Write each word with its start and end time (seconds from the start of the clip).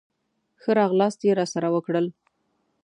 ښه 0.61 0.71
راغلاست 0.79 1.19
یې 1.27 1.31
راسره 1.39 1.69
وکړل. 1.75 2.07